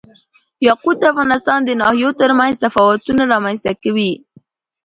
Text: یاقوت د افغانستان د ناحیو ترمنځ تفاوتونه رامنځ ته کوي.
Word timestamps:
یاقوت 0.67 0.97
د 0.99 1.03
افغانستان 1.13 1.59
د 1.63 1.69
ناحیو 1.81 2.11
ترمنځ 2.21 2.53
تفاوتونه 2.65 3.21
رامنځ 3.33 3.57
ته 3.65 3.71
کوي. 3.83 4.11